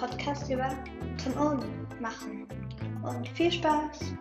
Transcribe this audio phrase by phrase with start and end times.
[0.00, 0.68] Podcast über
[1.22, 2.44] Tom Owen machen.
[3.04, 4.14] Und viel Spaß!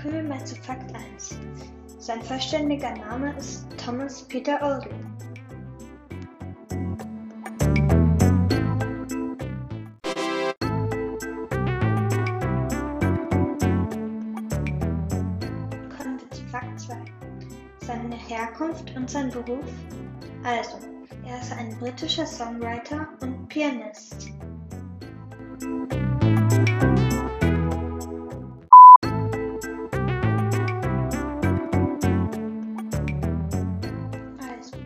[0.00, 1.40] Kommen wir mal zu Fakt 1.
[1.98, 5.13] Sein vollständiger Name ist Thomas Peter Oldham.
[16.86, 16.94] 2.
[17.86, 19.64] Seine Herkunft und sein Beruf.
[20.44, 20.78] Also,
[21.26, 24.28] er ist ein britischer Songwriter und Pianist.
[34.38, 34.76] Also,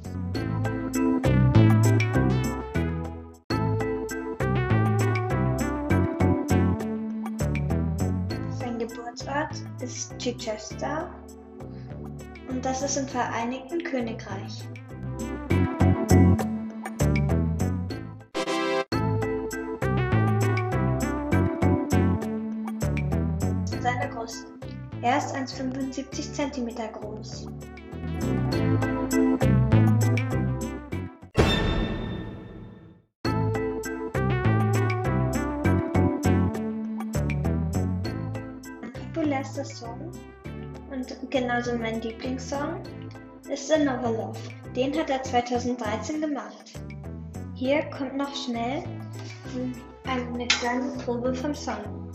[8.88, 11.10] Geburtsort ist Chichester
[12.48, 14.68] und das ist im Vereinigten Königreich.
[23.80, 24.46] Seine Größe.
[25.02, 27.46] Er ist 1,75 cm groß.
[39.27, 40.12] Populärster Song
[40.92, 42.80] und genauso mein Lieblingssong
[43.50, 44.38] ist The Novel Love.
[44.77, 46.80] Den hat er 2013 gemacht.
[47.54, 48.84] Hier kommt noch schnell
[50.04, 52.05] eine kleine Probe vom Song.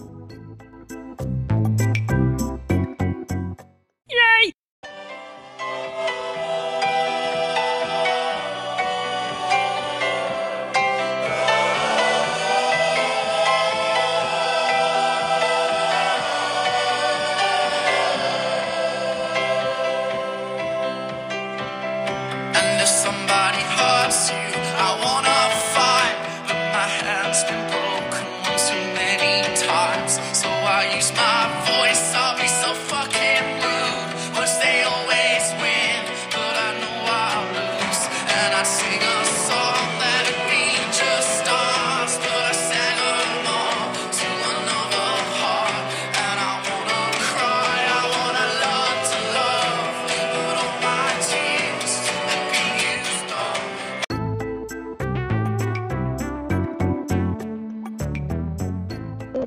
[23.32, 24.48] Somebody hurts you,
[24.88, 25.42] I wanna
[25.74, 26.16] fight.
[26.48, 28.26] But my hand's been broken
[28.68, 30.20] too many times.
[30.42, 34.10] So I use my voice, I'll be so fucking rude.
[34.38, 36.00] Wish they always win,
[36.36, 38.02] but I know I'll lose.
[38.40, 39.11] And I sing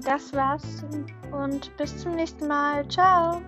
[0.05, 0.85] das war's
[1.33, 2.87] und bis zum nächsten Mal.
[2.89, 3.43] Ciao.